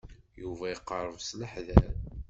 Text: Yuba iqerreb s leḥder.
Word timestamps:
Yuba 0.41 0.65
iqerreb 0.69 1.19
s 1.21 1.29
leḥder. 1.39 1.93